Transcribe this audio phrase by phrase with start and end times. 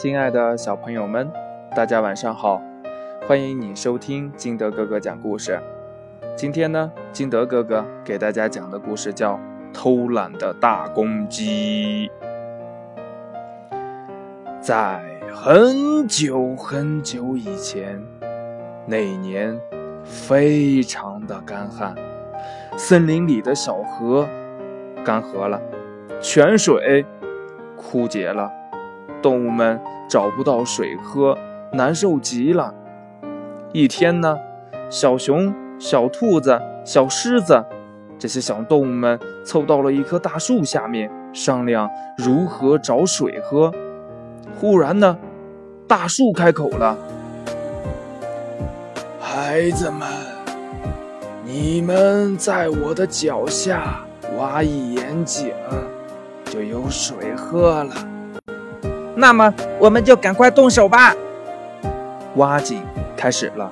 [0.00, 1.28] 亲爱的小朋友们，
[1.74, 2.62] 大家晚上好！
[3.26, 5.60] 欢迎你收听金德哥哥讲故事。
[6.36, 9.34] 今天呢，金德哥哥给大家讲的故事叫
[9.74, 12.08] 《偷懒的大公鸡》。
[14.60, 15.02] 在
[15.34, 18.00] 很久很久以前，
[18.86, 19.60] 那年
[20.04, 21.92] 非常的干旱，
[22.76, 24.28] 森林里的小河
[25.04, 25.60] 干涸了，
[26.20, 27.04] 泉水
[27.76, 28.48] 枯竭了。
[29.22, 31.36] 动物们找不到水喝，
[31.72, 32.72] 难受极了。
[33.72, 34.38] 一天呢，
[34.88, 37.64] 小熊、小兔子、小狮子
[38.18, 43.72] 这些小动物们凑到了一棵大树下面，商量如何找水喝。
[44.58, 45.16] 忽然呢，
[45.86, 46.96] 大树开口了
[49.20, 50.08] ：“孩子们，
[51.44, 54.00] 你们在我的脚下
[54.36, 55.52] 挖一眼井，
[56.46, 57.94] 就有水喝了。”
[59.18, 61.12] 那么我们就赶快动手吧。
[62.36, 62.80] 挖井
[63.16, 63.68] 开始了，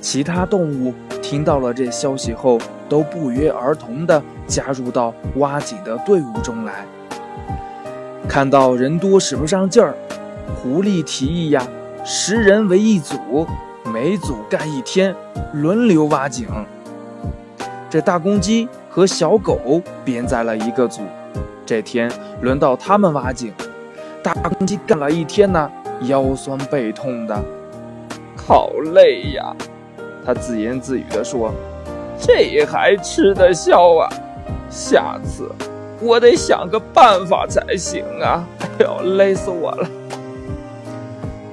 [0.00, 2.56] 其他动物听到了这消息后，
[2.88, 6.86] 都不约而同地加入到挖井的队伍中来。
[8.28, 9.92] 看到人多使不上劲儿，
[10.54, 11.60] 狐狸提议呀：
[12.04, 13.44] 十人为一组，
[13.92, 15.12] 每组干一天，
[15.52, 16.46] 轮流挖井。
[17.90, 21.02] 这大公鸡和小狗编在了一个组，
[21.66, 22.08] 这天
[22.40, 23.52] 轮到他们挖井。
[24.22, 25.70] 大公鸡干了一天呢，
[26.02, 27.42] 腰酸背痛的，
[28.36, 29.56] 好累呀！
[30.26, 31.50] 他自言自语地说
[32.20, 34.08] ：“这还吃得消啊？
[34.68, 35.50] 下次
[36.00, 38.44] 我得想个办法才行啊！
[38.60, 39.88] 哎呦，累死我了！”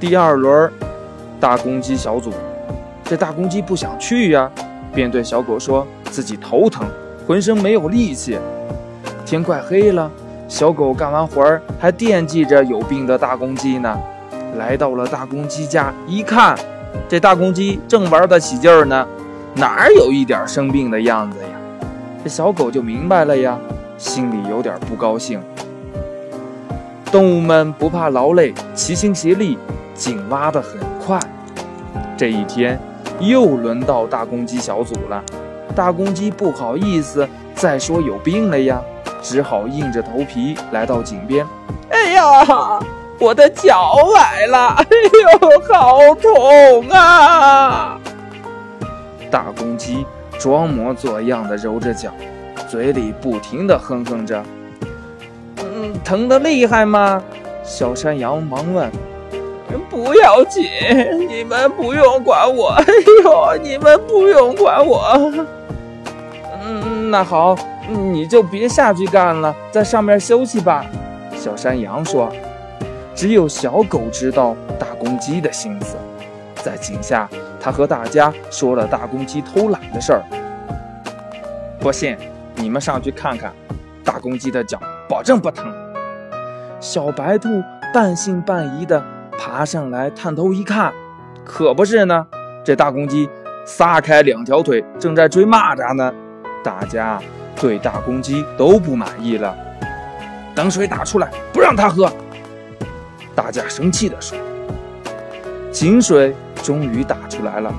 [0.00, 0.70] 第二轮，
[1.38, 2.32] 大公鸡小组，
[3.04, 4.50] 这大公鸡不想去呀，
[4.92, 6.84] 便对小狗说自己头疼，
[7.28, 8.36] 浑身没有力气。
[9.24, 10.10] 天快黑了。
[10.48, 13.98] 小狗干完活儿还惦记着有病的大公鸡呢，
[14.56, 16.56] 来到了大公鸡家一看，
[17.08, 19.06] 这大公鸡正玩得起劲儿呢，
[19.54, 21.86] 哪有一点生病的样子呀？
[22.22, 23.58] 这小狗就明白了呀，
[23.98, 25.40] 心里有点不高兴。
[27.10, 29.58] 动物们不怕劳累，齐心协力，
[29.94, 31.18] 井挖得很快。
[32.16, 32.78] 这一天
[33.18, 35.22] 又轮到大公鸡小组了，
[35.74, 38.80] 大公鸡不好意思再说有病了呀。
[39.22, 41.46] 只好硬着头皮来到井边。
[41.90, 42.80] 哎呀，
[43.18, 44.76] 我的脚崴了！
[44.76, 44.86] 哎
[45.40, 47.98] 呦，好痛啊！
[49.30, 50.06] 大公鸡
[50.38, 52.10] 装模作样的揉着脚，
[52.68, 54.42] 嘴里不停的哼哼着。
[55.58, 57.22] 嗯，疼得厉害吗？
[57.62, 58.90] 小山羊忙问。
[59.90, 60.64] 不要紧，
[61.28, 62.68] 你们不用管我。
[62.70, 62.84] 哎
[63.24, 65.32] 呦，你们不用管我。
[66.62, 67.56] 嗯，那好。
[67.88, 70.84] 你就别下去干了，在上面休息吧。”
[71.34, 72.32] 小山羊说。
[73.14, 75.96] 只有小狗知道大公鸡的心思，
[76.56, 77.26] 在井下，
[77.58, 80.22] 他和大家说了大公鸡偷懒的事儿。
[81.80, 82.14] 不信，
[82.56, 83.50] 你们上去看看，
[84.04, 85.64] 大公鸡的脚保证不疼。
[86.78, 87.48] 小白兔
[87.94, 89.02] 半信半疑地
[89.38, 90.92] 爬上来，探头一看，
[91.42, 92.26] 可不是呢，
[92.62, 93.30] 这大公鸡
[93.64, 96.12] 撒开两条腿，正在追蚂蚱呢。
[96.62, 97.18] 大家。
[97.60, 99.56] 对大公鸡都不满意了，
[100.54, 102.12] 等水打出来，不让它喝。
[103.34, 104.36] 大家生气地说
[105.72, 107.74] ：“井水终于打出来了，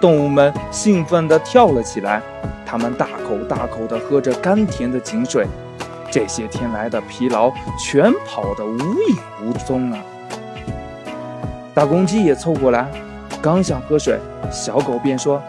[0.00, 2.20] 动物们兴奋地跳了起来，
[2.64, 5.46] 它们大口大口地喝着甘甜的井水，
[6.10, 9.98] 这些天来的疲劳全跑得无影无踪了。”
[11.74, 12.88] 大公鸡也凑过来，
[13.40, 14.18] 刚想喝水，
[14.50, 15.40] 小狗便说：“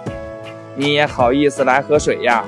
[0.76, 2.44] 你也好意思来喝水呀？”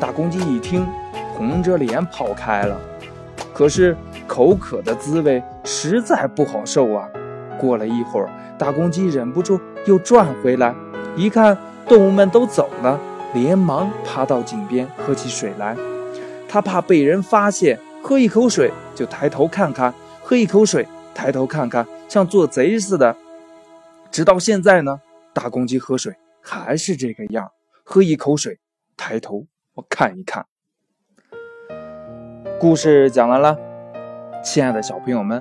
[0.00, 0.86] 大公鸡一听，
[1.34, 2.80] 红着脸跑开了。
[3.52, 3.96] 可是
[4.28, 7.08] 口渴的滋味实在不好受啊！
[7.58, 10.72] 过了一会儿，大公鸡忍不住又转回来，
[11.16, 12.98] 一看动物们都走了，
[13.34, 15.76] 连忙爬到井边喝起水来。
[16.48, 19.92] 他怕被人发现，喝一口水就抬头看看，
[20.22, 23.16] 喝一口水抬头看看，像做贼似的。
[24.12, 25.00] 直到现在呢，
[25.34, 27.50] 大公鸡喝水还是这个样，
[27.82, 28.60] 喝一口水
[28.96, 29.44] 抬头。
[29.78, 30.44] 我看一看，
[32.58, 33.56] 故事讲完了，
[34.42, 35.40] 亲爱的小朋友们，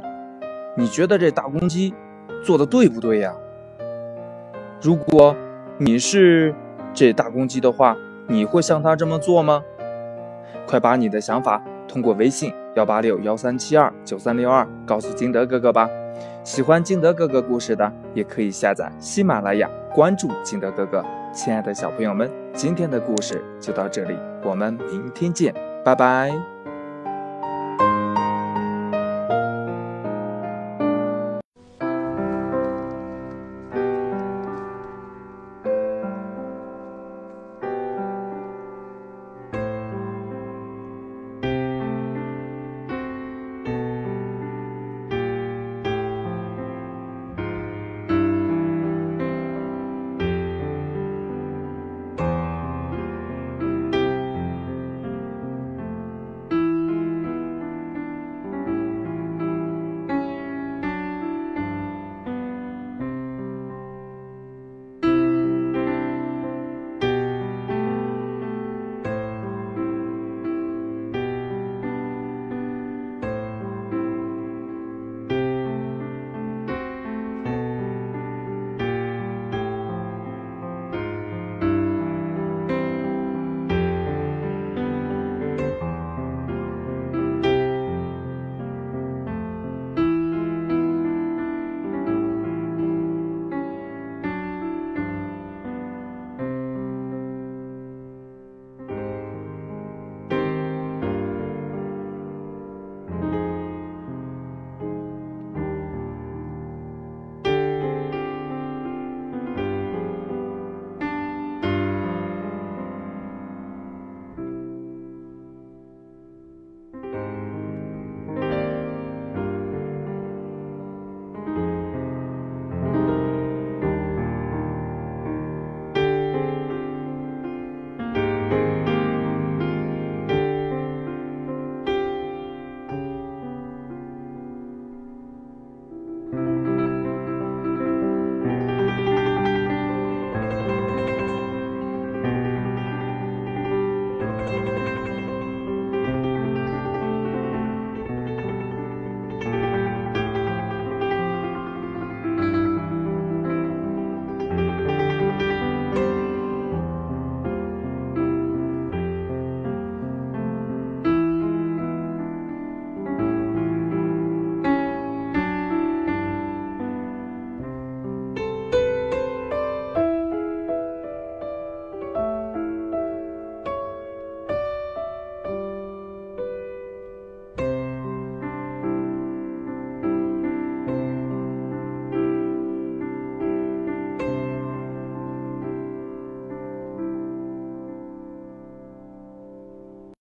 [0.75, 1.91] 你觉得这大公鸡
[2.43, 3.33] 做的对不对呀？
[4.79, 5.35] 如果
[5.79, 6.53] 你是
[6.93, 7.97] 这大公鸡的话，
[8.27, 9.63] 你会像它这么做吗？
[10.67, 15.89] 快把你的想法通过微信幺八六幺三七二九三六二告诉金德哥哥吧。
[16.43, 21.03] 喜欢金德哥哥故事的，也可以下载喜马拉雅，关注金德哥哥。
[21.33, 25.53] 亲爱的小朋友们，今天的故事就到这里，我们明天见，
[25.83, 26.56] 拜拜。